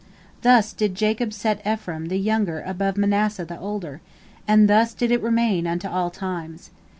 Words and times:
Thus 0.41 0.73
did 0.73 0.95
Jacob 0.95 1.31
set 1.31 1.61
Ephraim 1.63 2.07
the 2.07 2.17
younger 2.17 2.63
above 2.65 2.97
Manasseh 2.97 3.45
the 3.45 3.59
older, 3.59 4.01
and 4.47 4.67
thus 4.67 4.95
did 4.95 5.11
it 5.11 5.21
remain 5.21 5.67
unto 5.67 5.87
all 5.87 6.09
times. 6.09 6.71